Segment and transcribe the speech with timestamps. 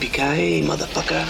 [0.00, 1.24] Motherfucker.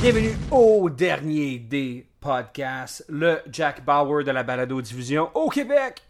[0.00, 6.02] Bienvenue au dernier des podcasts, le Jack Bauer de la balado-diffusion au Québec.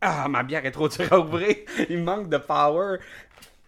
[0.00, 1.56] Ah, ma bière est trop dure à ouvrir.
[1.90, 2.96] Il manque de power.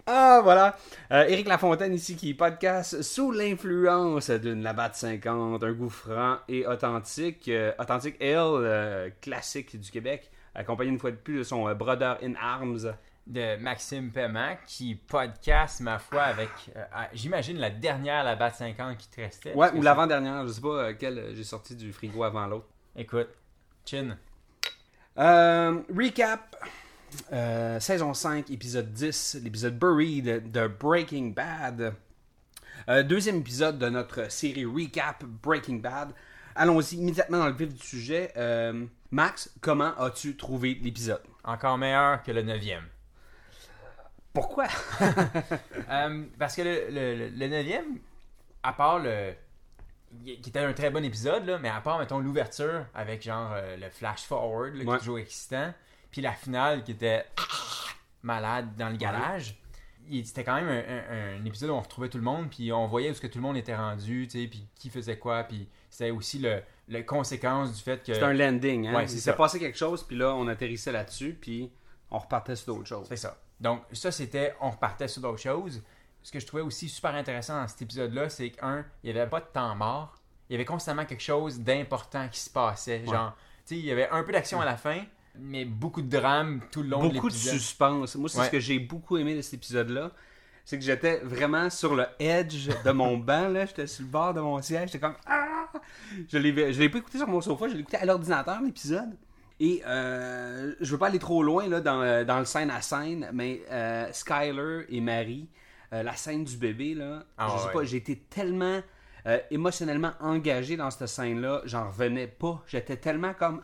[0.07, 0.79] Ah, voilà.
[1.13, 7.49] Euh, Lafontaine ici qui podcast sous l'influence d'une Labatt 50, un goût franc et authentique.
[7.49, 11.75] euh, authentique ale euh, classique du Québec, accompagné une fois de plus de son euh,
[11.75, 12.95] Brother in Arms.
[13.27, 18.97] de Maxime Paiement qui podcast, ma foi, avec, euh, j'imagine, la dernière la BAT 50
[18.99, 19.53] qui te restait.
[19.53, 22.67] Ouais, ou l'avant-dernière, je sais pas euh, quelle j'ai sorti du frigo avant l'autre.
[22.95, 23.29] Écoute,
[23.85, 24.17] chin.
[25.19, 26.57] Euh, recap.
[27.33, 31.95] Euh, saison 5, épisode 10, l'épisode Buried de Breaking Bad.
[32.89, 36.11] Euh, deuxième épisode de notre série Recap Breaking Bad.
[36.57, 38.33] Allons-y immédiatement dans le vif du sujet.
[38.37, 41.23] Euh, Max, comment as-tu trouvé l'épisode?
[41.45, 42.85] Encore meilleur que le neuvième.
[44.33, 44.67] Pourquoi?
[45.89, 47.73] Euh, parce que le, le,
[48.63, 49.33] à part le...
[50.25, 53.77] qui était un très bon épisode, là, mais à part, mettons, l'ouverture avec genre euh,
[53.77, 54.97] le flash forward, là, qui Ouais.
[54.97, 55.73] est toujours excitant,
[56.11, 57.25] puis la finale qui était
[58.23, 59.55] malade dans le garage,
[60.25, 60.79] c'était quand même un,
[61.37, 63.27] un- un épisode où on retrouvait tout le monde, puis on voyait où ce que
[63.27, 66.63] tout le monde était rendu, tu sais, puis qui faisait quoi, puis c'était aussi le,
[66.89, 68.15] le conséquence du fait que...
[68.15, 71.37] C'est un landing, hein Ouais, Il s'est passé quelque chose, puis là, on atterrissait là-dessus,
[71.41, 71.71] puis
[72.11, 73.07] on repartait sur d'autres choses.
[73.09, 73.37] C'est ça.
[73.61, 75.83] Donc, ça, c'était, on repartait sur d'autres choses.
[76.23, 79.29] Ce que je trouvais aussi super intéressant dans cet épisode-là, c'est qu'un, il n'y avait
[79.31, 80.17] pas de temps mort.
[80.49, 83.05] Il y avait constamment quelque chose d'important qui se passait.
[83.05, 83.35] Genre,
[83.67, 85.03] tu sais, il y avait un peu d'action à la fin,
[85.41, 88.17] mais beaucoup de drame tout le long de beaucoup de suspense.
[88.17, 88.47] Moi, c'est Ouais.
[88.47, 90.11] ce que j'ai beaucoup aimé de cet épisode-là.
[90.65, 93.67] C'est que j'étais vraiment sur le edge de mon banc, là.
[93.67, 94.91] J'étais sur le bord de mon siège.
[94.91, 95.69] J'étais comme Ah!
[96.29, 99.17] Je l'ai, je l'ai pas écouté sur mon sofa, je l'ai écouté à l'ordinateur, l'épisode.
[99.61, 103.29] Et euh, je veux pas aller trop loin là, dans, dans le scène à scène,
[103.33, 105.49] mais euh, Skyler et Marie,
[105.93, 107.73] euh, la scène du bébé, là, Ah je sais ouais.
[107.73, 108.81] pas, j'ai été tellement
[109.27, 112.63] euh, émotionnellement engagé dans cette scène-là, j'en revenais pas.
[112.67, 113.63] J'étais tellement comme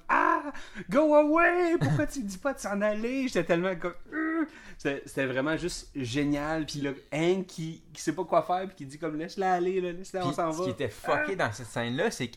[0.90, 1.76] go away!
[1.80, 3.28] Pourquoi tu dis pas de s'en aller?
[3.28, 4.44] J'étais tellement comme Euh.
[4.78, 6.66] C'était vraiment juste génial.
[6.66, 9.80] Puis là, Hank qui, qui sait pas quoi faire, puis qui dit comme laisse-la aller,
[9.80, 10.64] là, laisse-la, on s'en ce va.
[10.64, 12.30] qui était fucké dans cette scène-là, c'est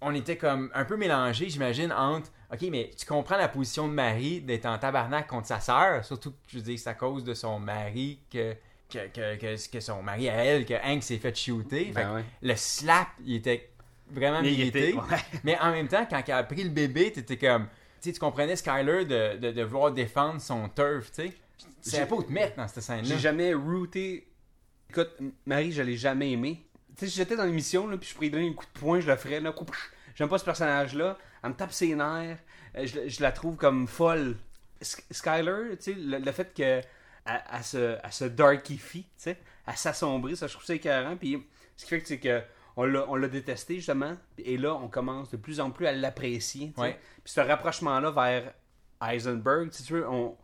[0.00, 3.92] qu'on était comme un peu mélangés, j'imagine, entre OK, mais tu comprends la position de
[3.92, 7.22] Marie d'être en tabarnak contre sa sœur, surtout que je veux dire, c'est à cause
[7.24, 8.56] de son mari que.
[8.88, 11.84] Que, que, que, que son mari à elle, que Hank s'est fait shooter.
[11.84, 12.24] Fait Ben ouais.
[12.42, 13.69] Le slap, il était
[14.10, 14.40] vraiment
[14.94, 15.18] ouais.
[15.44, 17.68] Mais en même temps, quand elle a pris le bébé, t'étais comme.
[18.02, 21.34] Tu comprenais Skyler de, de, de vouloir défendre son turf, tu sais.
[21.82, 23.02] Tu savais pas où te mettre dans cette scène-là.
[23.04, 24.26] J'ai jamais routé.
[24.88, 25.10] Écoute,
[25.46, 26.66] Marie, je l'ai jamais aimé.
[26.96, 29.00] Tu sais, si j'étais dans l'émission, là, puis je pourrais donner un coup de poing,
[29.00, 29.54] je le ferais, là.
[30.14, 31.16] J'aime pas ce personnage-là.
[31.44, 32.38] Elle me tape ses nerfs.
[32.76, 34.36] Euh, Je, je la trouve comme folle.
[34.82, 36.84] Sk- Skyler, tu sais, le, le fait que elle,
[37.26, 41.16] elle se, elle se darkifie, tu sais, elle s'assombrit, ça, je trouve ça écœurant.
[41.16, 42.40] Puis ce qui fait que c'est que
[42.76, 44.16] on l'a, détesté, justement.
[44.38, 46.72] Et là, on commence de plus en plus à l'apprécier.
[46.76, 46.98] Ouais.
[47.24, 48.52] Puis ce rapprochement-là vers
[49.02, 50.36] Heisenberg, si tu veux, on,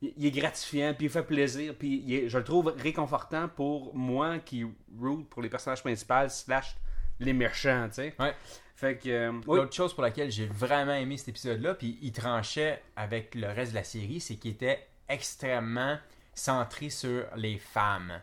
[0.00, 3.48] il il est gratifiant, puis il fait plaisir, puis il est- je le trouve réconfortant
[3.48, 4.64] pour moi qui
[4.98, 6.76] root pour les personnages principaux slash
[7.20, 8.14] les méchants, tu sais.
[8.18, 8.34] Ouais.
[8.74, 9.08] Fait que...
[9.08, 9.58] euh, oui.
[9.58, 13.72] L'autre chose pour laquelle j'ai vraiment aimé cet épisode-là, puis il tranchait avec le reste
[13.72, 15.98] de la série, c'est qu'il était extrêmement
[16.34, 18.20] centré sur les femmes.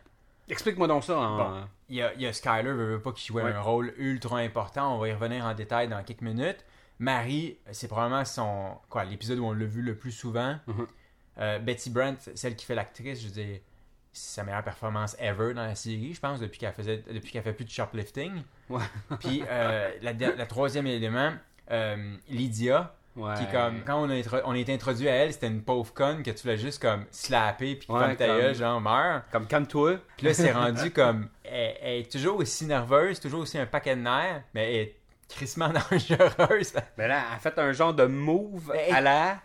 [0.48, 1.36] Explique-moi donc ça en...
[1.38, 1.68] Bon.
[1.90, 3.52] Il y a, il y a Skyler, veut, veut pas, qui jouait Ouais.
[3.52, 4.94] un rôle ultra important.
[4.94, 6.64] On va y revenir en détail dans quelques minutes.
[6.98, 10.56] Marie, c'est probablement son quoi l'épisode où on l'a vu le plus souvent.
[10.66, 10.86] Mhm.
[11.38, 13.58] Euh, Betty Brant, celle qui fait l'actrice, je veux dire,
[14.12, 17.42] c'est sa meilleure performance ever dans la série, je pense, depuis qu'elle faisait depuis qu'elle
[17.42, 18.42] fait plus de shoplifting.
[18.68, 18.82] Ouais.
[19.20, 21.32] Puis euh, la, troisième élément,
[21.70, 23.34] euh, Lydia, Ouais.
[23.38, 26.22] qui comme quand on a, on a été introduit à elle, c'était une pauvre conne
[26.22, 29.22] que tu voulais juste comme slapper puis Ouais, comme ta comme- gueule, genre meurs.
[29.32, 29.96] Comme calme-toi.
[30.16, 31.28] Puis là, c'est rendu comme.
[31.50, 34.96] Elle, elle est toujours aussi nerveuse, toujours aussi un paquet de nerfs, mais elle est
[35.28, 36.72] crissement dangereuse.
[36.96, 39.40] Mais là, elle a fait un genre de move Mais- à la...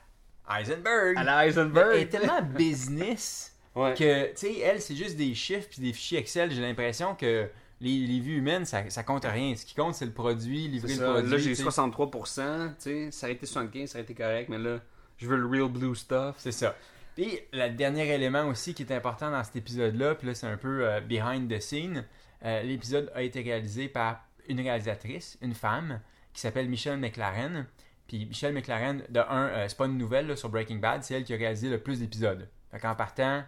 [0.50, 1.18] Heisenberg!
[1.18, 1.90] À la Heisenberg.
[1.96, 3.94] elle est tellement business Ouais.
[3.94, 6.50] que, tu sais, elle, c'est juste des chiffres puis des fichiers Excel.
[6.50, 7.50] J'ai l'impression que
[7.82, 9.54] les, les vues humaines, ça, ça compte rien.
[9.54, 11.30] Ce qui compte, c'est le produit, livrer le produit.
[11.32, 11.64] Là, j'ai tu sais.
[11.64, 12.70] 63%.
[12.76, 14.48] tu sais, Ça aurait été 75, ça aurait été correct.
[14.48, 14.80] Mais là,
[15.18, 16.36] Je veux le real blue stuff.
[16.38, 16.74] C'est ça.
[17.16, 20.58] Puis, le dernier élément aussi qui est important dans cet épisode-là, puis là, c'est un
[20.58, 22.06] peu euh, behind the scene.
[22.44, 26.02] euh, L'épisode a été réalisé par une réalisatrice, une femme,
[26.34, 27.66] qui s'appelle Michelle McLaren.
[28.08, 31.14] Puis, Michelle McLaren, de un, euh, c'est pas une nouvelle là, sur Breaking Bad, c'est
[31.16, 32.48] elle qui a réalisé le plus d'épisodes.
[32.72, 33.44] Fait qu'en partant,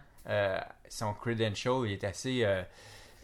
[0.88, 2.46] son credential, il est assez,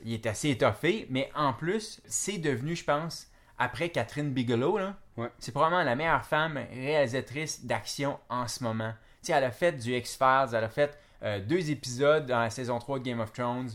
[0.05, 1.07] il est assez étoffé.
[1.11, 5.29] Mais en plus, c'est devenu, je pense, après Catherine Bigelow, là, Ouais.
[5.39, 8.93] c'est probablement la meilleure femme réalisatrice d'action en ce moment.
[9.25, 12.79] Sais, elle a fait du X-Files, elle a fait euh, deux épisodes dans la saison
[12.79, 13.71] 3 de Game of Thrones.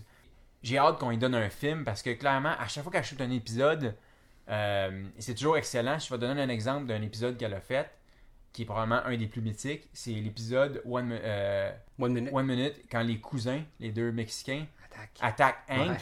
[0.62, 3.19] J'ai hâte qu'on lui donne un film parce que clairement, à chaque fois qu'elle shoot
[3.22, 3.96] un épisode,
[4.50, 5.98] euh, c'est toujours excellent.
[6.00, 7.90] Je vais donner un exemple d'un épisode qu'elle a fait,
[8.51, 9.88] qui est probablement un des plus mythiques.
[9.94, 12.34] C'est l'épisode One, euh, One minute.
[12.34, 15.10] One Minute, quand les cousins, les deux Mexicains, Attaque.
[15.22, 15.90] attaquent Hank.
[15.90, 15.98] Ouais.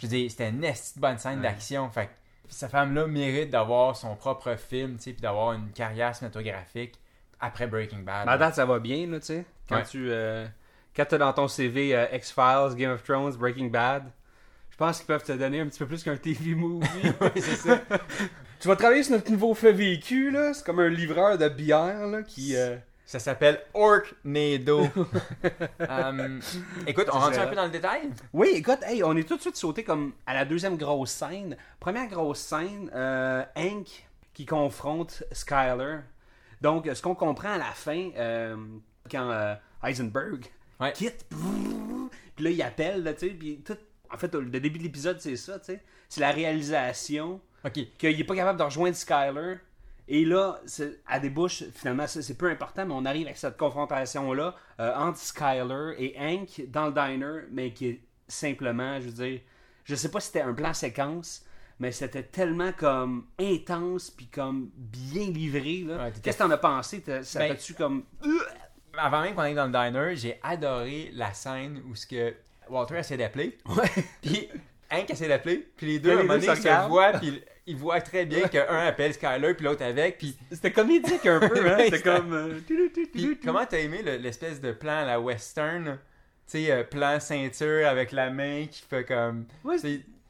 [0.00, 0.60] Je dire, c'était une
[0.96, 1.42] bonne scène Ouais.
[1.42, 1.88] d'action.
[1.90, 2.12] Fait que
[2.48, 6.98] cette femme-là mérite d'avoir son propre film, tu sais, puis d'avoir une carrière cinématographique
[7.40, 8.28] après Breaking Bad.
[8.28, 9.44] À date, ça va bien, là, tu sais.
[9.68, 9.84] Quand Ouais.
[9.84, 10.08] tu.
[10.10, 10.46] Euh,
[10.96, 14.04] quand t'as dans ton CV euh, X-Files, Game of Thrones, Breaking Bad,
[14.70, 16.86] je pense qu'ils peuvent te donner un petit peu plus qu'un TV movie.
[17.36, 17.80] c'est ça.
[18.60, 20.54] tu vas travailler sur notre nouveau fait vécu, là.
[20.54, 22.54] C'est comme un livreur de bière, là, qui.
[22.56, 22.76] euh,
[23.06, 24.86] Ça s'appelle Orknado.
[25.80, 26.40] Euh,
[26.86, 28.10] écoute, on rentre un peu dans le détail?
[28.32, 31.56] Oui, écoute, hey, on est tout de suite sauté comme à la deuxième grosse scène.
[31.80, 35.98] Première grosse scène, euh, Hank qui confronte Skyler.
[36.64, 38.56] Donc, ce qu'on comprend à la fin, euh,
[39.10, 40.46] quand euh, Heisenberg
[40.80, 40.92] Ouais.
[40.92, 41.26] quitte,
[42.34, 43.76] puis là, il appelle, tu sais, puis tout.
[44.10, 45.82] En fait, le début de l'épisode, c'est ça, tu sais.
[46.08, 49.56] C'est la réalisation qu'il n'est pas capable de rejoindre Skyler.
[50.08, 50.58] Et là,
[51.06, 55.92] à débouche, finalement, c'est peu important, mais on arrive avec cette confrontation-là euh, entre Skyler
[55.98, 59.40] et Hank dans le diner, mais qui est simplement, je veux dire,
[59.84, 61.44] je sais pas si c'était un plan séquence,
[61.84, 65.84] mais c'était tellement comme intense puis comme bien livré.
[65.86, 67.00] Ouais, Qu'est-ce que t'en as pensé?
[67.00, 68.04] T'as- Ça Ben- fait-tu comme.
[68.96, 72.34] Avant même qu'on aille dans le diner, j'ai adoré la scène où ce que
[72.68, 73.58] Walter essaie d'appeler.
[74.22, 74.48] Puis
[74.90, 75.68] Hank essaie d'appeler.
[75.76, 77.12] Puis les deux, à un moment donné, se voient.
[77.12, 80.18] Puis ils voient très bien qu'un appelle Skyler, puis l'autre avec.
[80.18, 81.76] Puis, C'était comédique un peu, hein?
[81.80, 82.32] C'était comme.
[82.32, 82.60] euh,
[83.12, 85.98] puis comment t'as aimé le- l'espèce de plan à la western?
[86.46, 89.46] Tu sais, euh, plan ceinture avec la main qui fait comme.
[89.64, 89.76] Ouais,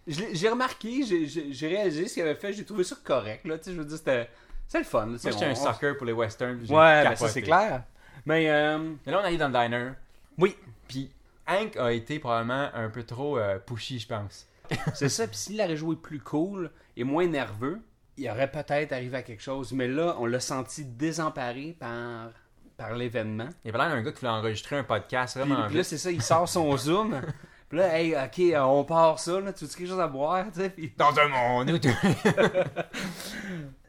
[0.06, 3.46] J'ai remarqué, j'ai- réalisé ce qu'il avait fait, j'ai trouvé ça correct.
[3.46, 4.28] Là, je veux dire, c'était
[4.68, 5.00] c'est le fun.
[5.06, 6.58] là, Moi, j'étais un sucker pour les westerns.
[6.58, 7.84] puis Ouais, ben ça c'est clair.
[8.26, 9.90] Mais euh, Mais là, on arrive dans le diner.
[10.38, 10.56] oui,
[10.88, 11.10] Puis
[11.46, 14.46] Hank a été probablement un peu trop euh, pushy, je pense.
[14.94, 15.26] c'est ça.
[15.26, 17.80] Puis s'il aurait joué plus cool et moins nerveux,
[18.16, 19.72] il aurait peut-être arrivé à quelque chose.
[19.72, 22.30] Mais là, on l'a senti désemparé par,
[22.78, 23.48] par l'événement.
[23.64, 25.90] Il avait l'air d'un gars qui voulait enregistrer un podcast Puis, vraiment puis là, vite.
[25.90, 27.20] c'est ça, il sort son zoom.
[27.68, 29.40] Puis là, hey, ok, euh, on part ça.
[29.40, 30.44] Là, tu veux quelque chose à boire?
[30.52, 31.78] tu sais, Puis Dans un monde où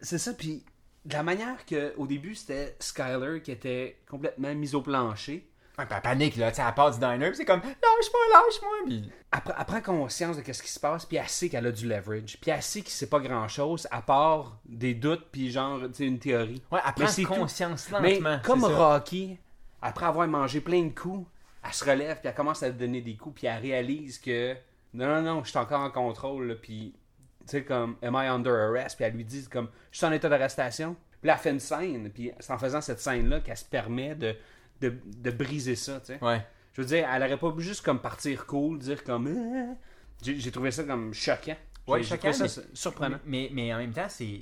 [0.01, 0.63] C'est ça, puis
[1.03, 5.47] de la manière que au début c'était Skyler qui était complètement mise au plancher.
[5.77, 8.71] Ouais, puis elle panique, là, tu sais, elle part du diner, c'est comme, lâche-moi, lâche-moi,
[8.85, 9.11] puis...
[9.33, 11.71] Elle, pr- elle prend conscience de ce qui se passe, puis elle sait qu'elle a
[11.73, 12.37] du leverage.
[12.39, 15.95] Puis elle sait qu'il sait pas grand chose, à part des doutes, puis genre, tu
[15.95, 16.63] sais, une théorie.
[16.71, 17.27] Ouais, elle prend c'est tout.
[17.33, 18.39] conscience Mais lentement.
[18.41, 18.63] comme.
[18.63, 19.37] Rocky,
[19.81, 21.27] après avoir mangé plein de coups,
[21.65, 24.55] elle se relève, puis elle commence à donner des coups, puis elle réalise que
[24.93, 26.93] non, non, non, je suis encore en contrôle, là, puis
[27.41, 28.95] tu sais, comme, am I under arrest?
[28.95, 30.95] Puis elle lui dit, comme, je suis en état d'arrestation.
[31.21, 34.15] Puis là, elle fait une scène, puis c'est en faisant cette scène-là qu'elle se permet
[34.15, 34.35] de,
[34.81, 36.23] de, de briser ça, tu sais.
[36.23, 36.41] Ouais.
[36.73, 39.27] Je veux dire, elle aurait pas pu juste comme partir cool, dire comme.
[39.27, 39.75] Ah.
[40.21, 41.55] J'ai trouvé ça comme choquant.
[41.87, 43.19] Ouais, choquant, trouvé ça mais- surprenant.
[43.25, 44.41] Mais, mais en même temps, c'est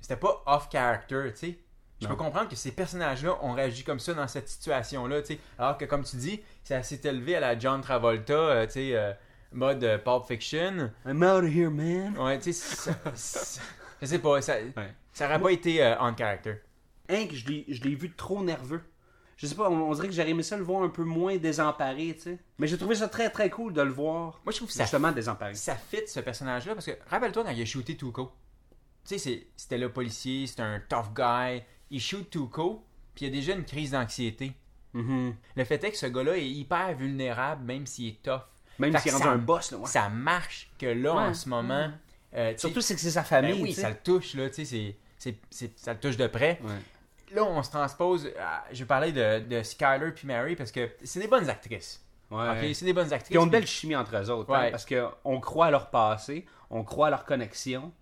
[0.00, 1.58] c'était pas off-character, tu sais.
[2.04, 5.40] Je peux comprendre que ces personnages-là ont réagi comme ça dans cette situation-là, tu sais.
[5.58, 8.90] Alors que, comme tu dis, ça s'est élevé à la John Travolta, euh, tu sais,
[8.96, 9.12] euh,
[9.52, 10.90] mode euh, Pulp Fiction.
[11.06, 12.16] I'm out of here, man.
[12.18, 12.92] Ouais, tu sais,
[14.00, 14.94] je sais pas, ça, Ouais.
[15.12, 16.56] ça aurait pas été euh, on character.
[17.10, 18.82] Hank, je l'ai je l'ai vu trop nerveux.
[19.36, 21.36] Je sais pas, on, on dirait que j'aurais aimé ça le voir un peu moins
[21.36, 22.38] désemparé, tu sais.
[22.58, 24.84] Mais j'ai trouvé ça très très cool de le voir Moi, je trouve que ça
[24.84, 25.54] justement désemparé.
[25.54, 28.32] ça fit ce personnage-là parce que rappelle-toi quand il a shooté Tuco.
[29.06, 31.62] Tu sais, c'était le policier, c'était un tough guy.
[31.90, 34.52] Il shoot Tuco, puis il y a déjà une crise d'anxiété.
[34.92, 35.34] Mhm.
[35.56, 38.42] Le fait est que ce gars-là est hyper vulnérable, même s'il est tough.
[38.78, 39.86] Même s'il est rendu un boss, là, ouais.
[39.86, 41.22] Ça marche que là, Ouais.
[41.22, 41.90] en ce moment.
[42.34, 43.82] euh, Surtout c'est que c'est sa ben famille, oui, tu sais.
[43.82, 44.96] ça le touche, là, tu sais,
[45.76, 46.58] ça le touche de près.
[46.64, 47.34] Ouais.
[47.34, 48.30] Là, on se transpose.
[48.40, 52.00] à- je vais parler de, de Skyler puis Mary parce que c'est des bonnes actrices.
[52.72, 53.30] C'est des bonnes actrices.
[53.34, 54.66] Ils ont une belle chimie entre eux autres, Ouais.
[54.66, 57.92] hein, parce qu'on croit à leur passé, on croit à leur connexion.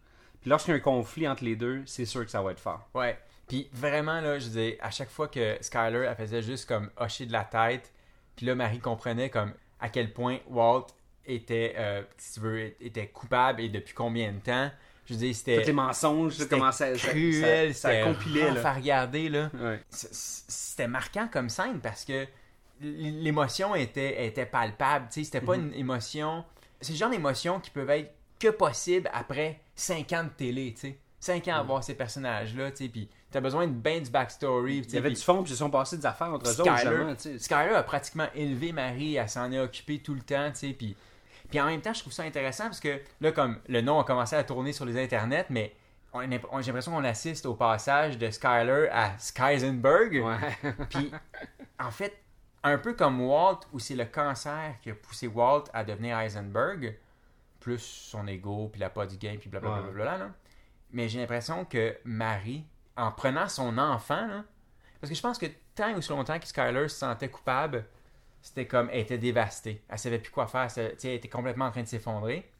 [0.40, 2.60] Puis lorsqu'il y a un conflit entre les deux, c'est sûr que ça va être
[2.60, 2.88] fort.
[2.94, 3.18] Ouais.
[3.48, 7.26] Puis vraiment, là, je dis, à chaque fois que Skyler, elle faisait juste comme hocher
[7.26, 7.92] de la tête,
[8.36, 10.86] puis là, Marie comprenait comme à quel point Walt
[11.26, 14.70] était, euh, si tu veux, était coupable et depuis combien de temps.
[15.06, 15.60] Je veux dire, c'était.
[15.60, 18.50] Tous les mensonges, c'était comment ça, ça, cruel, ça, ça c'était compilait.
[18.52, 18.68] Là.
[18.68, 19.50] à regarder, là.
[19.54, 19.80] Ouais.
[19.90, 22.26] C'était marquant comme scène parce que
[22.80, 25.06] l'émotion était, était palpable.
[25.08, 26.44] Tu sais, c'était pas une émotion.
[26.80, 30.80] C'est le genre d'émotion qui peuvent être que possible après 5 ans de télé, tu
[30.80, 30.98] sais.
[31.20, 32.88] 5 ans à voir ces personnages-là, tu sais.
[32.88, 34.78] Puis t'as besoin de ben du backstory.
[34.78, 36.76] Il y avait du fond, puis ils se sont passés des affaires entre eux autres,
[36.76, 37.38] justement.
[37.38, 40.96] Skyler a pratiquement élevé Marie, elle s'en est occupée tout le temps, tu sais, puis...
[41.50, 44.04] Puis en même temps, je trouve ça intéressant parce que là, comme le nom a
[44.04, 45.74] commencé à tourner sur les internets, mais
[46.14, 46.20] on
[46.50, 50.22] on- j'ai l'impression qu'on assiste au passage de Skyler à Skysenberg.
[50.24, 50.72] Ouais.
[50.90, 51.10] Puis,
[51.78, 52.16] en fait,
[52.62, 56.96] un peu comme Walt, où c'est le cancer qui a poussé Walt à devenir Heisenberg,
[57.60, 59.90] plus son ego, puis la pas du game, puis blablabla.
[59.92, 60.04] Ouais.
[60.04, 60.30] là.
[60.92, 62.64] Mais j'ai l'impression que Marie,
[62.96, 64.44] en prenant son enfant, là,
[65.00, 67.84] parce que je pense que tant ou aussi longtemps que Skyler se sentait coupable,
[68.40, 69.82] c'était comme, elle était dévastée.
[69.88, 70.68] Elle savait plus quoi faire.
[70.76, 72.50] Elle, elle était complètement en train de s'effondrer.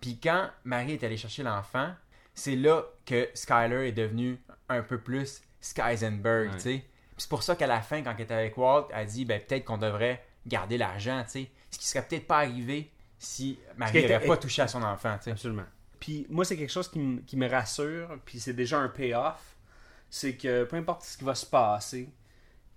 [0.00, 1.92] Puis quand Marie est allée chercher l'enfant,
[2.34, 4.38] c'est là que Skyler est devenu
[4.68, 6.54] un peu plus Skysenberg, Ouais.
[6.56, 6.78] tu sais.
[6.78, 9.40] Puis c'est pour ça qu'à la fin, quand elle était avec Walt, elle dit, ben
[9.40, 11.50] peut-être qu'on devrait garder l'argent, tu sais.
[11.70, 15.24] Ce qui serait peut-être pas arrivé si Marie n'avait pas touché à son enfant, tu
[15.24, 15.30] sais.
[15.30, 15.64] Absolument.
[16.00, 19.53] Puis moi, c'est quelque chose qui, me- qui me rassure, puis c'est déjà un payoff.
[20.16, 22.08] C'est que peu importe ce qui va se passer,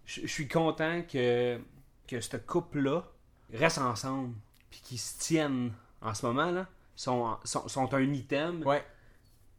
[0.06, 1.60] je suis content que,
[2.08, 3.04] que ce couple-là
[3.54, 4.34] reste ensemble,
[4.72, 6.66] puis qu'ils se tiennent en ce moment, là.
[6.96, 8.84] Sont, sont, sont un item, Ouais.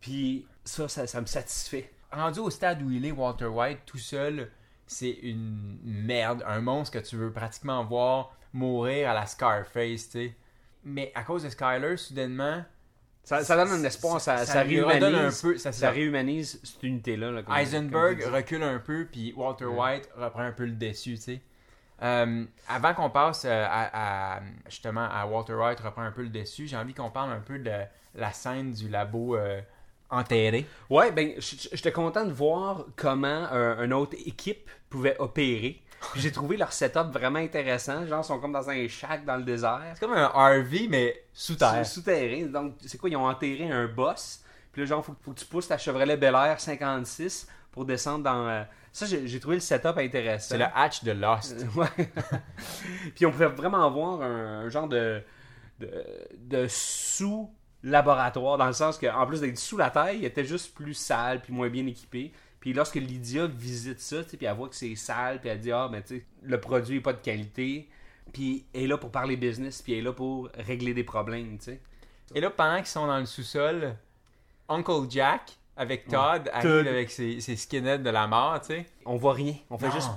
[0.01, 1.93] puis ça, ça, ça me satisfait.
[2.11, 4.51] rendu au stade où il est, Walter White, tout seul,
[4.89, 10.11] c'est une merde, un monstre que tu veux pratiquement voir mourir à la Scarface, tu
[10.11, 10.37] sais.
[10.83, 12.65] Mais à cause de Skyler, soudainement,
[13.29, 15.03] Ça, ça donne un espoir, ça, réhumanise,
[15.45, 17.31] un peu- ça- ça, ça- réhumanise cette unité-là.
[17.31, 21.41] là, Heisenberg recule un peu, puis Walter White reprend un peu le dessus, tu sais.
[22.03, 26.29] Euh, avant qu'on passe euh, à, à- justement à Walter White reprend un peu le
[26.31, 27.71] dessus, j'ai envie qu'on parle un peu de
[28.15, 29.61] la scène du labo euh,
[30.09, 30.65] enterré.
[30.89, 35.83] Ouais, ben, j'étais content de voir comment euh, une autre équipe pouvait opérer.
[36.15, 38.07] J'ai trouvé leur setup vraiment intéressant.
[38.07, 39.83] Genre, ils sont comme dans un shack dans le désert.
[39.95, 41.85] C'est comme un RV, mais sous terre.
[41.85, 42.47] Souterrain.
[42.47, 44.43] Donc, c'est quoi Ils ont enterré un boss.
[44.73, 48.25] Puis là, genre, faut, faut que tu pousses ta Chevrolet Bel Air 56 pour descendre
[48.25, 48.47] dans.
[48.49, 48.63] euh,
[48.93, 50.49] Ça, j'ai j'ai trouvé le setup intéressant.
[50.51, 51.67] C'est le hatch de Lost.
[51.75, 51.89] Ouais.
[53.15, 55.23] Puis on pouvait vraiment voir un, un genre de,
[55.81, 55.91] de,
[56.39, 60.95] de sous-laboratoire, dans le sens qu'en plus d'être sous la terre, il était juste plus
[60.95, 62.33] sale puis moins bien équipé.
[62.61, 65.61] Puis lorsque Lydia visite ça, tu sais, puis elle voit que c'est sale, puis elle
[65.61, 67.89] dit Ah, mais tu sais, le produit n'est pas de qualité.
[68.33, 71.57] Puis elle est là pour parler business, puis elle est là pour régler des problèmes,
[71.59, 71.81] tu sais.
[72.35, 73.95] Et là, pendant qu'ils sont dans le sous-sol,
[74.69, 76.87] Uncle Jack, avec Todd, arrive Todd.
[76.89, 78.87] avec ses, ses skinheads de la mort, tu sais.
[79.07, 79.55] On voit rien.
[79.71, 79.93] On fait Non.
[79.95, 80.11] juste.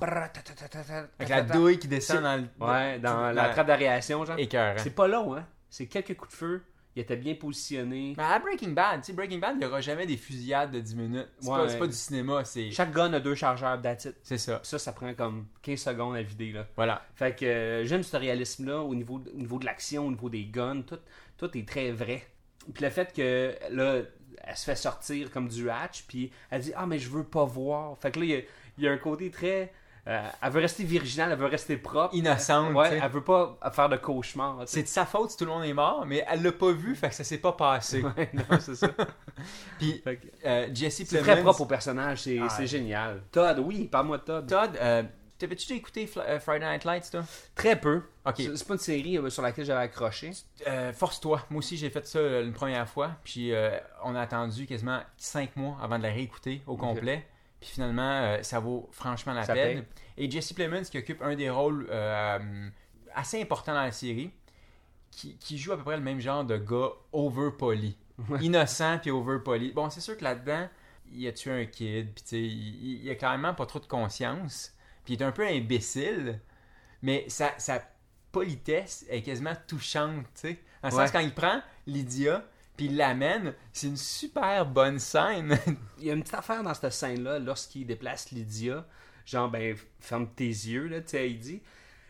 [1.20, 2.48] Avec la douille qui descend dans le...
[2.66, 4.38] Ouais, dans la la- trappe d'aération, genre.
[4.78, 5.46] C'est pas long, hein.
[5.70, 6.64] C'est quelques coups de feu.
[6.96, 8.14] Il était bien positionné.
[8.18, 10.80] Mais à Breaking Bad, tu sais, Breaking Bad, il n'y aura jamais des fusillades de
[10.82, 11.28] 10 minutes.
[11.40, 11.68] C'est Ouais.
[11.68, 12.70] pas, pas du cinéma, c'est...
[12.72, 14.10] Chaque gun a deux chargeurs, that's.
[14.24, 14.60] C'est ça.
[14.64, 16.52] Ça, ça prend comme 15 secondes à vider.
[16.52, 16.68] Là.
[16.76, 17.06] Voilà.
[17.16, 20.44] Fait que euh, j'aime ce réalisme-là au niveau, au niveau de l'action, au niveau des
[20.46, 20.82] guns.
[20.82, 21.00] Tout,
[21.38, 22.28] tout est très vrai.
[22.74, 24.02] Puis le fait que là,
[24.44, 27.46] elle se fait sortir comme du hatch, puis elle dit Ah, mais je veux pas
[27.46, 27.98] voir.
[28.00, 28.42] Fait que là, il y a,
[28.78, 29.72] il y a un côté très.
[30.08, 32.16] Euh, elle veut rester virginale, elle veut rester propre.
[32.16, 34.64] Innocente, Ouais, elle veut pas faire de cauchemar.
[34.66, 36.96] C'est de sa faute si tout le monde est mort, mais elle l'a pas vu,
[36.96, 38.04] fait que ça s'est pas passé.
[38.18, 38.90] Ouais, non, c'est ça.
[39.78, 40.10] Puis que
[40.46, 41.24] euh, Jesse c'est Plemons...
[41.24, 43.22] très propre au personnage, c'est Ah, c'est génial.
[43.32, 44.48] Todd, oui, parle-moi de Todd.
[44.48, 45.04] Todd, euh,
[45.38, 47.24] t'avais-tu déjà écouté euh, Friday Night Lights, toi?
[47.54, 48.02] Très peu.
[48.26, 48.36] Ok.
[48.38, 50.32] C'est c'est pas une série sur laquelle j'avais accroché.
[50.94, 51.44] Force-toi.
[51.52, 53.12] Moi aussi, j'ai fait ça une première fois.
[53.24, 53.54] Puis
[54.04, 57.26] on a attendu quasiment 5 mois avant de la réécouter au complet.
[57.62, 59.86] Puis finalement, euh, ça vaut franchement la Ça peine.
[60.18, 62.70] Et Jesse Plemons, qui occupe un des rôles euh,
[63.14, 64.32] assez importants dans la série,
[65.12, 67.96] qui, qui joue à peu près le même genre de gars over-poli.
[68.42, 69.72] Innocent puis over-poli.
[69.74, 70.68] Bon, c'est sûr que là-dedans,
[71.14, 72.14] il a tué un kid.
[72.14, 74.74] Puis tu sais, il, il a carrément pas trop de conscience.
[75.06, 76.40] Puis il est un peu imbécile.
[77.04, 77.82] Mais sa, sa
[78.32, 80.60] politesse est quasiment touchante, tu sais.
[80.84, 80.92] Le Ouais.
[80.96, 82.44] sens, quand il prend Lydia,
[82.82, 85.56] puis il l'amène, c'est une super bonne scène.
[86.00, 88.88] Il y a une petite affaire dans cette scène-là, lorsqu'il déplace Lydia,
[89.24, 91.62] genre, ben, ferme tes yeux, là, tu sais, il dit.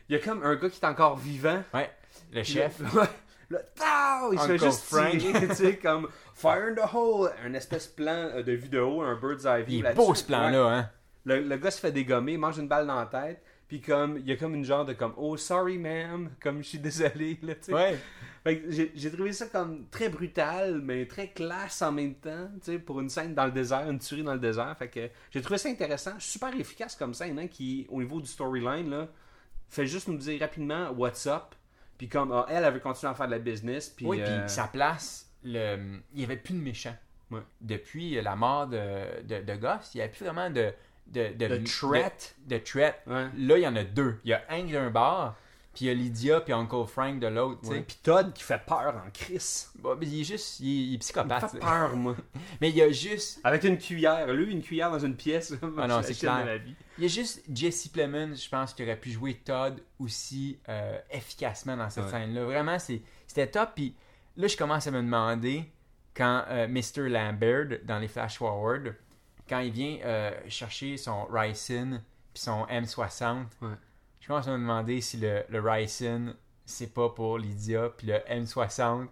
[0.08, 1.62] Il y a comme un gars qui est encore vivant.
[1.74, 1.92] ouais,
[2.32, 2.80] le chef.
[2.80, 3.10] Là,
[4.32, 5.18] il se fait juste Frank.
[5.18, 8.70] tirer, tu sais, comme Fire in the hole, un espèce de plan euh, de vue
[8.70, 9.80] de haut, un bird's eye view.
[9.80, 10.90] Il est beau ce plan-là, hein.
[11.26, 14.20] Le, le gars se fait dégommer, il mange une balle dans la tête, puis comme,
[14.20, 17.38] il y a comme une genre de comme, oh, sorry, ma'am, comme je suis désolé,
[17.42, 17.74] là, tu sais.
[17.74, 18.00] Ouais.
[18.46, 23.00] J'ai trouvé ça comme très brutal, mais très classe en même temps, tu sais, pour
[23.00, 24.76] une scène dans le désert, une tuerie dans le désert.
[24.78, 28.28] Fait que j'ai trouvé ça intéressant, super efficace comme scène, hein, qui, au niveau du
[28.28, 29.08] storyline, là,
[29.70, 31.56] fait juste nous dire rapidement what's up,
[31.98, 34.08] puis comme, ah, elle, elle veut continuer à faire de la business, puis...
[34.08, 36.00] oui, euh, puis sa place, le...
[36.14, 36.96] il n'y avait plus de méchant.
[37.30, 37.42] Ouais.
[37.62, 40.74] Depuis la mort de, de, de Goss, il n'y a plus vraiment de.
[41.08, 42.36] De, de, De threat.
[42.46, 43.02] De, de threat.
[43.08, 43.28] Ouais.
[43.38, 44.20] Là, il y en a deux.
[44.24, 45.38] Il y a Hank d'un bar,
[45.74, 47.68] puis il y a Lydia, puis Uncle Frank de l'autre.
[47.70, 47.82] Ouais.
[47.82, 49.72] Puis Todd qui fait peur en crise.
[49.80, 50.60] Bon, mais il est juste.
[50.60, 51.52] Il est, il est Il me psychopathe.
[51.52, 52.16] fait peur, moi.
[52.62, 53.40] Mais il y a juste.
[53.44, 54.28] Avec une cuillère.
[54.34, 55.54] Lui, une cuillère dans une pièce.
[55.78, 56.46] Ah non, c'est clair.
[56.46, 56.76] la vie.
[56.98, 61.00] Il y a juste Jesse Plemons, je pense, qui aurait pu jouer Todd aussi euh,
[61.10, 62.12] efficacement dans cette Ouais.
[62.12, 62.44] scène-là.
[62.44, 63.72] Vraiment, c'était top.
[63.76, 63.96] Puis
[64.36, 65.72] là, je commence à me demander
[66.14, 67.08] quand euh, Mr.
[67.08, 68.94] Lambert, dans les Flash Forward,
[69.48, 73.70] quand il vient euh, chercher son Ryzen puis son M60, Ouais.
[74.22, 76.36] Je commence à me demander si le, le Ryzen,
[76.66, 79.08] c'est pas pour Lydia, puis le M60,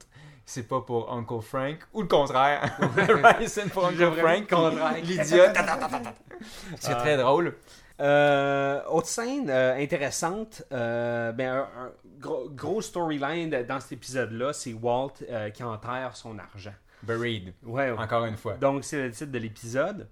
[0.45, 2.77] c'est pas pour Uncle Frank, ou le contraire.
[2.95, 5.03] le Ryzen pour Uncle Frank, contraire.
[5.03, 5.53] Lydia.
[6.79, 7.55] C'est très drôle.
[7.99, 14.53] Euh, autre scène euh, intéressante, euh, ben, un, un gros, gros storyline dans cet épisode-là,
[14.53, 16.73] c'est Walt euh, qui enterre son argent.
[17.03, 17.53] Buried.
[17.63, 17.91] Ouais.
[17.91, 18.53] Encore une fois.
[18.53, 20.07] Donc, c'est le titre de l'épisode.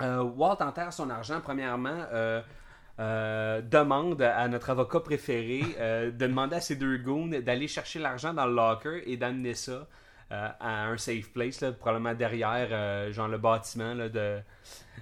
[0.00, 2.04] Euh, Walt enterre son argent, premièrement,
[3.00, 7.98] euh, demande à notre avocat préféré euh, de demander à ses deux goons d'aller chercher
[7.98, 9.88] l'argent dans le locker et d'amener ça
[10.32, 14.40] euh, à un safe place, là, probablement derrière, genre le bâtiment là, de,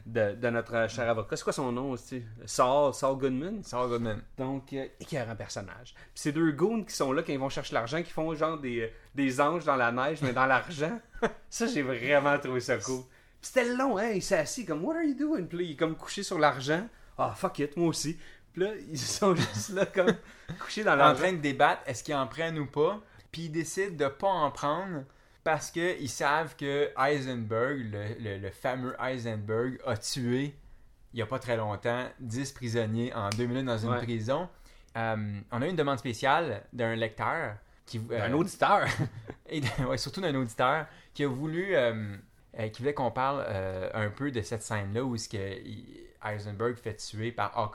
[0.08, 1.36] de, de notre cher avocat.
[1.36, 2.22] C'est quoi son nom aussi?
[2.46, 3.62] Saul, Saul Goodman?
[3.62, 4.22] Saul Goodman.
[4.36, 5.94] donc, euh, écœurant personnage.
[5.94, 8.58] Puis ces deux goons qui sont là quand ils vont chercher l'argent, qui font genre
[8.58, 10.98] des, des anges dans la neige, mais dans l'argent.
[11.50, 13.02] ça, j'ai vraiment trouvé ça cool.
[13.40, 14.10] Puis c'était long, hein.
[14.14, 15.44] Il s'est assis comme, What are you doing?
[15.44, 16.86] Puis là, il est comme couché sur l'argent.
[17.18, 18.16] Ah, fuck it, moi aussi.
[18.52, 20.14] Puis là, ils sont juste là, comme,
[20.60, 21.22] couchés dans En l'argent.
[21.22, 23.00] train de débattre, est-ce qu'ils en prennent ou pas?
[23.32, 25.04] Puis ils décident de pas en prendre
[25.44, 30.54] parce qu'ils savent que Heisenberg, le, le- le fameux Heisenberg, a tué,
[31.12, 33.98] il y a pas très longtemps, 10 prisonniers en deux minutes dans une Ouais.
[34.02, 34.48] prison.
[34.96, 37.54] Euh, on a une demande spéciale d'un lecteur
[37.86, 38.86] qui euh, Un auditeur.
[39.48, 42.16] et ouais, surtout d'un auditeur qui a voulu euh,
[42.58, 45.36] euh, qui voulait qu'on parle euh, un peu de cette scène là où est-ce que
[46.24, 47.72] Heisenberg fait tuer par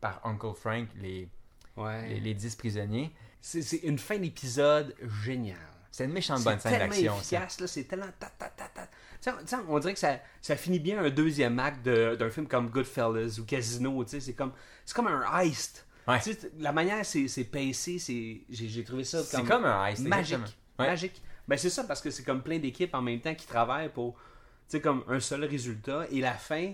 [0.00, 1.28] par Uncle Frank les,
[1.76, 2.08] ouais.
[2.08, 3.10] les, les 10 prisonniers
[3.40, 5.56] C'est c'est une fin d'épisode géniale.
[5.90, 7.20] c'est une méchante C'est bonne scène tellement d'action ça.
[7.36, 8.82] efficace, là, c'est tellement ta ta ta ta.
[8.86, 12.14] Tu sais, tu sais, on dirait que ça, ça finit bien un deuxième acte de-
[12.16, 14.52] d'un film comme Goodfellas ou Casino, tu sais, c'est comme
[14.84, 15.86] c'est comme un heist.
[16.06, 16.20] Ouais.
[16.20, 19.86] Tu sais, la manière c'est c'est pacé, c'est j'ai trouvé ça c'est comme, comme un
[19.86, 20.38] heist magique.
[20.78, 20.86] Ouais.
[20.88, 21.22] Magique.
[21.48, 24.16] Ben c'est ça parce que c'est comme plein d'équipes en même temps qui travaillent pour
[24.68, 26.72] sais comme un seul résultat et la fin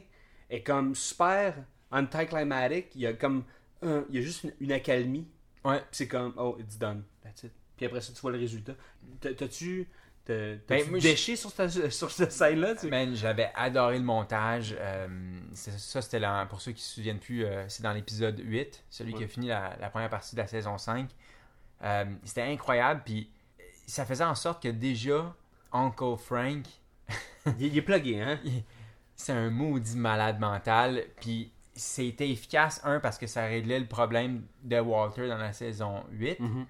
[0.51, 1.55] est comme super
[1.91, 3.45] anticlimatic, il y a comme
[3.83, 5.27] un- il y a juste une, une accalmie
[5.65, 5.79] Ouais.
[5.79, 7.05] puis c'est comme, oh, it's done.
[7.23, 7.53] That's it.
[7.77, 8.75] Puis après ça, tu vois le résultat.
[9.21, 9.89] T'as- T'as-tu.
[10.25, 12.77] T'as- Ben, déché sur, cette- sur cette scène-là?
[12.77, 14.75] tu- Man, j'avais adoré le montage.
[14.79, 15.09] euh,
[15.55, 19.25] ça, c'était pour ceux qui se souviennent plus, euh, c'est dans l'épisode 8, celui qui
[19.25, 21.09] a fini la, la première partie de la saison 5.
[21.83, 23.31] Euh, c'était incroyable, puis
[23.87, 25.35] ça faisait en sorte que déjà,
[25.73, 26.65] Uncle Frank,
[27.59, 28.39] Il, il est plugué, hein?
[29.17, 34.45] c'est un maudit malade mental, puis c'était efficace, un, parce que ça réglait le problème
[34.63, 36.67] de Walter dans la saison 8, Mhm.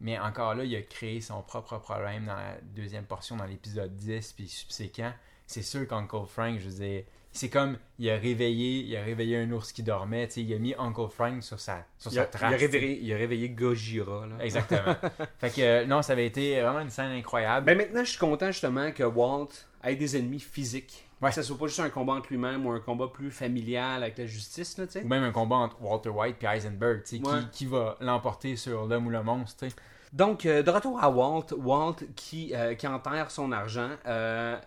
[0.00, 3.96] mais encore là, il a créé son propre problème dans la deuxième portion, dans l'épisode
[3.96, 5.12] 10, puis subséquent.
[5.46, 9.38] C'est sûr qu'Uncle Frank, je veux dire, c'est comme, il a réveillé, il a réveillé
[9.38, 12.16] un ours qui dormait, tu sais, il a mis Uncle Frank sur sa, sur Il
[12.16, 12.50] sa a, trace.
[12.50, 14.26] il a réveillé, il a réveillé Gojira.
[14.26, 14.44] Là.
[14.44, 14.94] Exactement.
[15.38, 17.66] fait que, euh, non, ça avait été vraiment une scène incroyable.
[17.66, 19.48] Ben maintenant, je suis content justement que Walt
[19.84, 21.08] ait des ennemis physiques.
[21.20, 21.28] Ouais.
[21.28, 24.18] Que ce soit pas juste un combat entre lui-même ou un combat plus familial avec
[24.18, 25.02] la justice, là, tu sais.
[25.04, 27.38] Ou même un combat entre Walter White et Heisenberg, tu sais, Ouais.
[27.52, 29.76] qui, qui va l'emporter sur l'homme ou le monstre, tu sais.
[30.12, 33.88] Donc, euh, de retour à Walt, Walt qui, euh, qui enterre son argent.
[34.06, 34.58] Euh,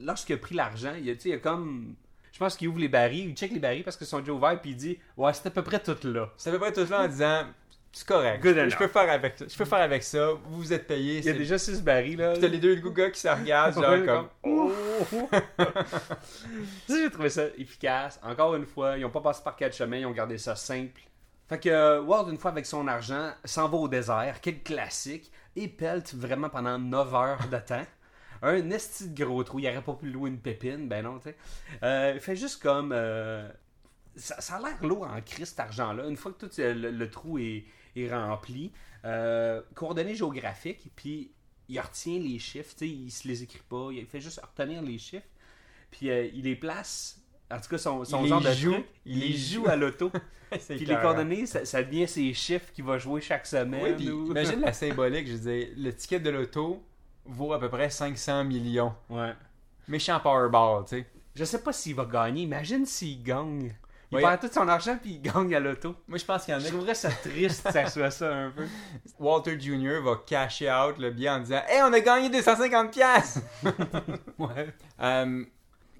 [0.00, 1.96] Lorsqu'il a pris l'argent, il, a- il a comme.
[2.36, 4.60] Je pense qu'il ouvre les barils, il check les barils parce qu'ils sont déjà ouverts,
[4.60, 6.28] puis il dit Ouais, c'est à peu près tout là.
[6.36, 7.46] Ça fait pas tout là en disant,
[7.90, 10.86] c'est correct, Good je, peux faire avec, je peux faire avec ça, vous vous êtes
[10.86, 12.32] payé, Il y a c'est- déjà six barils là.
[12.32, 14.28] Puis t'as les deux gars qui se regardent, genre comme...
[14.42, 14.70] Oh!
[16.86, 18.20] Ça, j'ai trouvé ça efficace.
[18.22, 21.00] Encore une fois, ils n'ont pas passé par quatre chemins, ils ont gardé ça simple.
[21.48, 25.32] Fait que euh, Ward, une fois avec son argent, s'en va au désert, quel classique,
[25.56, 27.86] et pelte vraiment pendant 9 heures de temps.
[28.42, 31.24] Un esti de gros trou, il aurait pas pu louer une pépine, ben non, tu
[31.30, 31.36] sais.
[31.82, 32.92] Euh, il fait juste comme.
[32.94, 33.48] euh,
[34.16, 36.06] ça, ça a l'air lourd en crise cet argent-là.
[36.08, 37.64] Une fois que tout euh, le, le trou est,
[37.96, 38.72] est rempli,
[39.04, 41.32] euh, coordonnées géographiques, puis
[41.68, 44.80] il retient les chiffres, tu sais, il se les écrit pas, il fait juste retenir
[44.82, 45.26] les chiffres,
[45.90, 47.20] puis euh, il les place.
[47.50, 50.10] En tout cas, son, son Il genre de joue, truc, il les joue à l'auto.
[50.50, 53.82] Puis les coordonnées, ça, ça devient ses chiffres qu'il va jouer chaque semaine.
[53.82, 56.82] Oui, puis ou- imagine la symbolique, je veux dire, le ticket de l'auto
[57.28, 58.94] vaut à peu près 500 millions.
[59.08, 59.32] Ouais.
[59.88, 61.06] Méchant Powerball, tu sais.
[61.34, 62.42] Je sais pas s'il va gagner.
[62.42, 63.74] Imagine s'il gagne.
[64.10, 64.22] Il Oui.
[64.22, 65.96] perd tout son argent puis il gagne à l'auto.
[66.06, 66.70] Moi, je pense qu'il y en Je a.
[66.70, 68.64] trouverais ça triste ça soit ça un peu.
[69.18, 70.00] Walter Jr.
[70.02, 72.90] va casher out le billet en disant Hey, on a gagné 250$!
[72.90, 73.40] piastres!
[74.38, 74.72] Ouais.
[75.00, 75.44] Euh,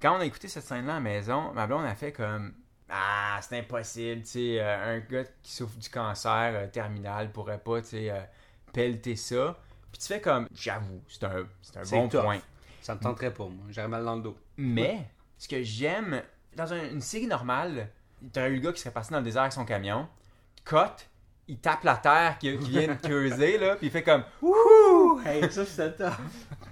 [0.01, 2.55] quand on a écouté cette scène-là à la maison, ma blonde a fait comme
[2.89, 7.59] Ah, c'est impossible, tu sais, euh, un gars qui souffre du cancer euh, terminal pourrait
[7.59, 8.13] pas, tu sais,
[8.73, 9.59] pelleter ça.
[9.97, 12.21] Puis tu fais comme J'avoue, c'est un, c'est un bon tough.
[12.23, 12.41] point.
[12.83, 13.65] Ça me tenterait pas, moi.
[13.71, 14.37] J'aurais mal dans le dos.
[14.59, 16.23] Mais, ce que j'aime,
[16.55, 17.89] dans un- une série normale,
[18.33, 20.07] t'aurais eu le gars qui serait passé dans le désert avec son camion,
[20.67, 21.09] cote,
[21.49, 25.21] il tape la terre qui, qui vient de creuser, là, puis il fait comme Ouh!
[25.25, 26.13] Hey, ça, c'est tough.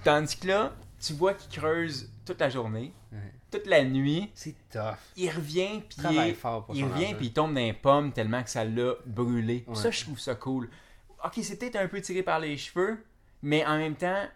[0.04, 3.32] Tandis que là, tu vois qu'il creuse toute la journée, Ouais.
[3.50, 4.96] toute la nuit, C'est tough.
[5.16, 7.16] il revient, puis il, Travaille est- fort pour il son revient, argent.
[7.16, 9.64] puis il tombe dans les pommes tellement que ça l'a brûlé.
[9.66, 9.74] Ouais.
[9.76, 10.68] Ça, je trouve ça cool.
[11.24, 13.02] Ok, c'est peut-être un peu tiré par les cheveux,
[13.44, 14.26] mais en même temps,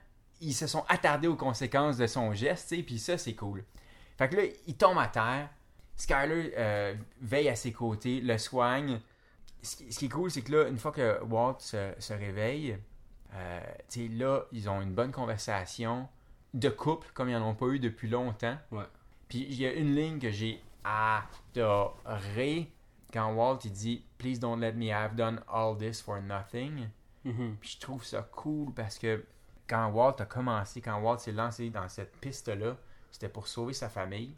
[0.42, 3.64] ils se sont attardés aux conséquences de son geste, puis ça, c'est cool.
[4.18, 5.48] Fait que là, il tombe à terre.
[5.96, 9.00] Skyler euh, veille à ses côtés, le soigne.
[9.62, 12.12] Ce qui, ce qui est cool, c'est que là, une fois que Walt se, se
[12.12, 12.78] réveille,
[13.34, 16.06] euh, tu sais, là, ils ont une bonne conversation
[16.52, 18.58] de couple, comme ils n'en ont pas eu depuis longtemps.
[18.70, 18.84] Ouais.
[19.28, 22.70] Puis il y a une ligne que j'ai adorée
[23.10, 26.88] quand Walt il dit Please don't let me have done all this for nothing.
[27.24, 27.56] Mhm.
[27.60, 29.24] Puis je trouve ça cool parce que
[29.68, 32.76] quand Walt a commencé, quand Walt s'est lancé dans cette piste-là,
[33.10, 34.34] c'était pour sauver sa famille.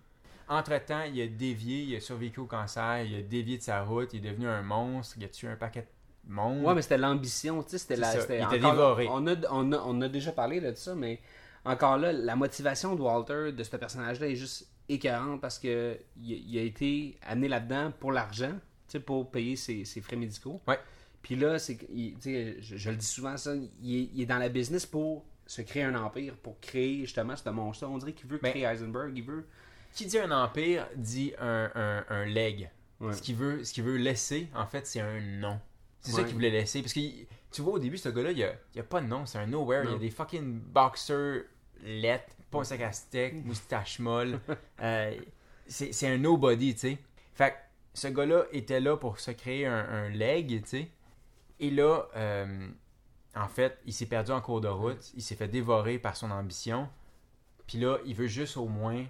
[0.48, 4.12] Entre-temps, il a dévié, il a survécu au cancer, il a dévié de sa route,
[4.12, 5.86] il est devenu un monstre, il a tué un paquet
[6.24, 6.64] de monde.
[6.64, 8.10] Ouais, mais c'était l'ambition, tu sais, c'était la...
[8.10, 9.06] ça, c'était il était encore- dévoré.
[9.10, 11.20] On a, on, a, on a déjà parlé de ça, mais
[11.64, 16.32] encore là, la motivation de Walter, de ce personnage-là, est juste écœurante parce que il,
[16.32, 18.52] il a été amené là-dedans pour l'argent,
[18.88, 20.60] tu sais, pour payer ses, ses frais médicaux.
[20.66, 20.80] Ouais.
[21.22, 24.38] Puis là, c'est il- je, je le dis souvent, ça, il est, il est dans
[24.38, 28.28] la business pour se créer un empire, pour créer justement ce monstre On dirait qu'il
[28.28, 29.46] veut Ben- créer Heisenberg, il veut...
[29.92, 32.70] Qui dit un empire dit un, un, un leg.
[33.00, 33.12] Ouais.
[33.12, 35.58] Ce qu'il veut, ce qu'il veut laisser, en fait, c'est un nom.
[36.00, 36.80] C'est ça qu'il voulait laisser.
[36.80, 37.00] Parce que
[37.50, 39.26] tu vois, au début, ce gars-là, il n'y a, a pas de nom.
[39.26, 39.82] C'est un nowhere.
[39.86, 41.42] Il y a des fucking boxers
[41.82, 44.38] lettres, pas un sac à steak, moustache molle.
[44.80, 45.14] Euh,
[45.66, 46.98] c'est c'est un nobody, tu sais.
[47.34, 47.56] Fait que
[47.94, 50.88] ce gars-là était là pour se créer un, un leg, tu sais.
[51.60, 52.68] Et là, euh,
[53.36, 55.12] en fait, il s'est perdu en cours de route.
[55.14, 56.88] Il s'est fait dévorer par son ambition.
[57.66, 59.04] Puis là, il veut juste au moins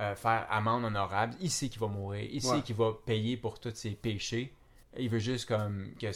[0.00, 1.34] euh, faire amende honorable.
[1.40, 2.28] Il sait qu'il va mourir.
[2.30, 2.56] Il Ouais.
[2.56, 4.54] sait qu'il va payer pour tous ses péchés.
[4.96, 6.06] Il veut juste comme que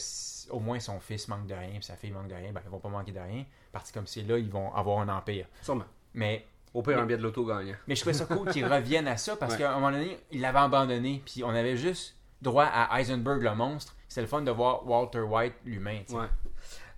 [0.51, 2.53] au moins son fils manque de rien, puis sa fille manque de rien.
[2.53, 3.45] Ben, ils vont pas manquer de rien.
[3.73, 5.47] Parti comme c'est là, ils vont avoir un empire.
[5.61, 5.83] Sûrement.
[6.13, 7.75] Mais, Au pire, un billet de l'auto gagnant.
[7.87, 9.59] mais je trouvais ça cool qu'ils reviennent à ça parce Ouais.
[9.59, 11.21] qu'à un moment donné, il l'avait abandonné.
[11.25, 13.95] Puis on avait juste droit à Heisenberg le monstre.
[14.09, 16.01] C'était le fun de voir Walter White l'humain.
[16.09, 16.25] Ouais.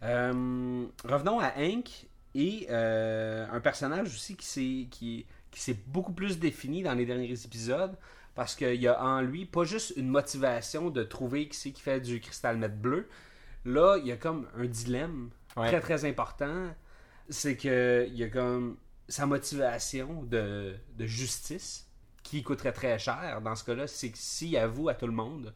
[0.04, 6.14] Euh, revenons à Hank et euh, un personnage aussi qui s'est qui, qui s'est beaucoup
[6.14, 7.96] plus défini dans les derniers épisodes
[8.34, 11.82] parce qu'il y a en lui pas juste une motivation de trouver qui c'est qui
[11.82, 13.08] fait du cristal mètre bleu.
[13.66, 15.68] Là, il y a comme un dilemme Ouais.
[15.68, 16.68] très très important.
[17.30, 18.78] C'est que il y a comme
[19.10, 21.88] sa motivation de, de justice
[22.24, 25.54] qui coûterait très cher dans ce cas-là, c'est que s'il avoue à tout le monde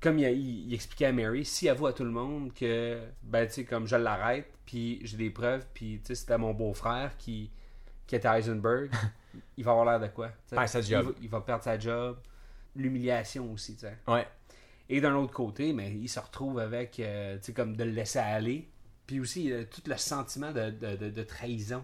[0.00, 3.00] comme il, a- il- il expliquait à Mary, s'il avoue à tout le monde que,
[3.22, 6.52] ben, tu sais, comme je l'arrête, puis j'ai des preuves, puis, tu sais, c'était mon
[6.54, 7.50] beau-frère qui,
[8.06, 8.90] qui était Heisenberg,
[9.56, 10.30] il va avoir l'air de quoi?
[10.66, 11.06] sa job.
[11.06, 12.18] Il va, il va perdre sa job.
[12.76, 13.98] L'humiliation aussi, tu sais.
[14.06, 14.26] Ouais.
[14.88, 17.90] Et d'un autre côté, mais il se retrouve avec, euh, tu sais, comme de le
[17.90, 18.68] laisser aller.
[19.06, 21.82] Puis aussi, il a tout le sentiment de, de, de- de trahison.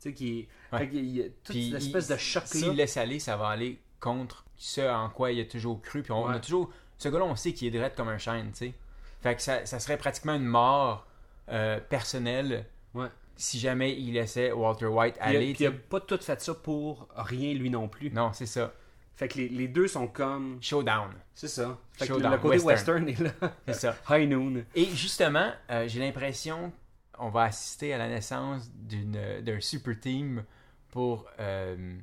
[0.00, 0.48] Tu sais, qui est.
[0.72, 0.78] Ouais.
[0.80, 2.46] fait qu'il y a toute Puis espèce il- de choc-là.
[2.48, 6.02] S'il laisse aller, ça va aller contre ce en quoi il a toujours cru.
[6.02, 6.70] Puis on, a toujours.
[6.98, 8.74] Ce gars-là, on sait qu'il est direct comme un chêne, tu sais.
[9.22, 11.06] Fait que ça, ça serait pratiquement une mort
[11.48, 13.08] euh, personnelle Ouais.
[13.36, 15.52] si jamais il laissait Walter White aller.
[15.54, 18.10] puis il a pas tout fait ça pour rien, lui non plus.
[18.10, 18.72] Non, c'est ça.
[19.14, 20.58] Fait que les, les deux sont comme.
[20.60, 21.10] Showdown.
[21.34, 21.76] C'est ça.
[21.92, 23.04] Fait que Showdown, le côté western.
[23.04, 23.50] western, est là.
[23.66, 23.96] C'est ça.
[24.10, 24.64] High noon.
[24.74, 26.72] Et justement, euh, j'ai l'impression
[27.12, 30.44] qu'on va assister à la naissance d'une- d'un super team
[30.90, 31.96] pour, euh,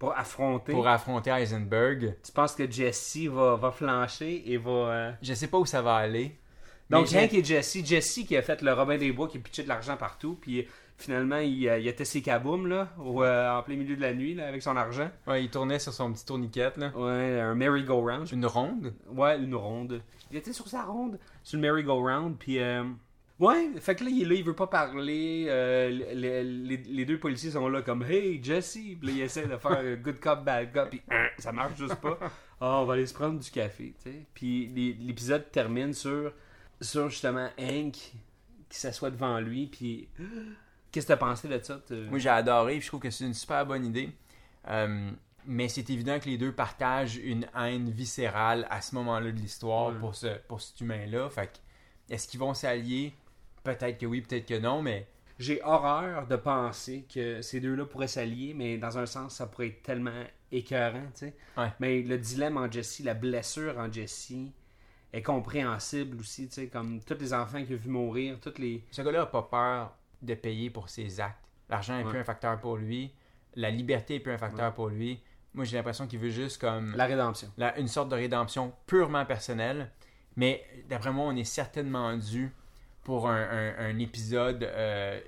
[0.00, 0.72] Pour affronter.
[0.72, 2.16] pour affronter Heisenberg.
[2.24, 4.70] Tu penses que Jesse va, va flancher et va.
[4.70, 6.36] euh, Je sais pas où ça va aller.
[6.88, 7.84] Donc, Hank et Jesse.
[7.84, 10.36] Jesse qui a fait le Robin des Bois, qui pitchait de l'argent partout.
[10.40, 10.66] Puis
[10.98, 14.12] finalement, il, a- il a testé kaboom, là, au, euh, en plein milieu de la
[14.12, 15.08] nuit, là, avec son argent.
[15.26, 16.90] Ouais, il tournait sur son petit tourniquet, là.
[16.96, 18.26] Ouais, un merry-go-round.
[18.32, 18.92] Une ronde?
[19.08, 20.02] Ouais, une ronde.
[20.30, 22.58] Il était sur sa ronde, sur le merry-go-round, puis...
[22.58, 22.84] euh,
[23.40, 25.46] Ouais, fait que là, il est là, il veut pas parler.
[25.48, 29.46] euh, les, les- les deux policiers sont là comme «Hey, Jesse!» Puis là, il essaie
[29.46, 32.18] de faire un good cop, bad cop, puis hein, ça marche juste pas.
[32.60, 34.26] Ah, on va aller se prendre du café, tu sais.
[34.34, 36.32] Puis l'é- l'épisode termine sur,
[36.82, 40.08] sur justement Hank qui s'assoit devant lui, puis...
[40.92, 41.80] Qu'est-ce que t'as pensé de ça?
[42.10, 42.72] Moi, j'ai adoré.
[42.74, 44.10] puis Je trouve que c'est une super bonne idée.
[44.68, 45.10] Euh,
[45.46, 49.88] Mais c'est évident que les deux partagent une haine viscérale à ce moment-là de l'histoire
[49.94, 49.98] Ouais.
[50.00, 51.30] pour, ce, pour cet humain-là.
[51.30, 53.14] Fait que, est-ce qu'ils vont s'allier?
[53.64, 55.06] Peut-être que oui, peut-être que non, mais
[55.38, 59.68] J'ai horreur de penser que ces deux-là pourraient s'allier, mais dans un sens, ça pourrait
[59.68, 61.34] être tellement écœurant, tu sais.
[61.56, 61.68] Ouais.
[61.80, 64.32] Mais le dilemme en Jesse, la blessure en Jesse
[65.12, 68.84] est compréhensible aussi, tu sais, comme tous les enfants qu'il a vu mourir, toutes les...
[68.90, 71.38] ce gars-là n'a pas peur de payer pour ses actes.
[71.70, 72.10] L'argent n'est Ouais.
[72.10, 73.12] plus un facteur pour lui.
[73.56, 75.20] La liberté n'est plus un facteur pour lui.
[75.54, 77.48] Moi, j'ai l'impression qu'il veut juste comme La rédemption.
[77.56, 79.90] la- une sorte de rédemption purement personnelle.
[80.36, 82.52] Mais d'après moi, on est certainement dû
[83.04, 85.20] pour un, un- un épisode euh,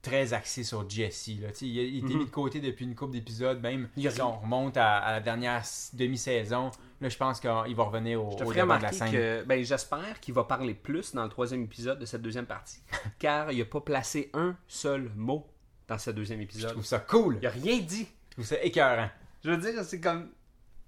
[0.00, 1.28] très axé sur Jesse.
[1.40, 1.48] Là.
[1.60, 3.88] Il, a- il était mis de côté depuis une couple d'épisodes, même Mhm.
[3.96, 6.70] Il si on remonte à, à la dernière demi-saison.
[7.00, 9.44] Là, je pense qu'il va revenir au, Je te au ferai devant de la scène.
[9.44, 12.80] ben, j'espère qu'il va parler plus dans le troisième épisode de cette deuxième partie,
[13.18, 15.46] car il n'a pas placé un seul mot
[15.88, 16.70] dans ce deuxième Je épisode.
[16.72, 17.38] trouve ça cool.
[17.40, 18.06] Il n'a rien dit.
[18.30, 19.08] Je trouve ça écœurant.
[19.44, 20.28] Je veux dire, c'est comme.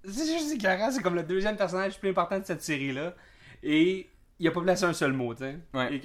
[0.05, 3.13] C'est juste écœurant, c'est comme le deuxième personnage le plus important de cette série-là.
[3.63, 4.07] Et
[4.39, 5.57] il a pas placé un seul mot, tu sais.
[5.73, 6.01] Ouais.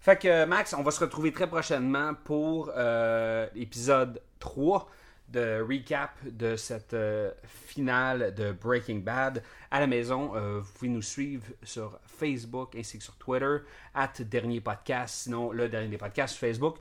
[0.00, 4.86] Fait que, Max, on va se retrouver très prochainement pour euh, l'épisode 3
[5.30, 9.42] de recap de cette euh, finale de Breaking Bad.
[9.70, 13.58] À la maison, euh, vous pouvez nous suivre sur Facebook ainsi que sur Twitter,
[13.94, 16.76] at Dernier Podcast, sinon le Dernier Podcast sur Facebook.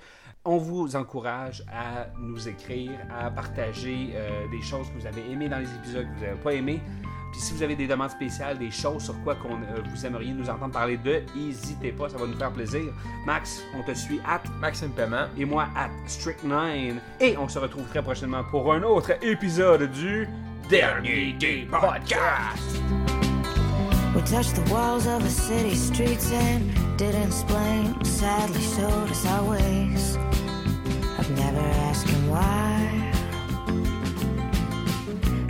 [0.46, 5.50] On vous encourage à nous écrire, à partager euh, des choses que vous avez aimées
[5.50, 6.82] dans les épisodes que vous n'avez pas aimés.
[7.32, 10.34] Puis si vous avez des demandes spéciales, des choses sur quoi qu'on, euh, vous aimeriez
[10.34, 12.94] nous entendre parler de, n'hésitez pas, ça va nous faire plaisir.
[13.26, 15.28] Max, on te suit at Maxime Paiement.
[15.38, 16.96] et moi at Strict9.
[17.20, 20.28] Et on se retrouve très prochainement pour un autre épisode du
[20.70, 23.03] Dernier des Podcasts.
[24.16, 28.04] We touched the walls of a city streets and didn't explain.
[28.06, 30.18] Sadly showed us our ways.
[31.18, 33.12] I've never asked why.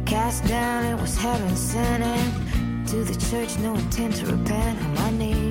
[0.06, 2.04] Cast down, it was heaven sent.
[2.04, 4.80] And to the church, no intent to repent.
[4.82, 5.43] On my knees,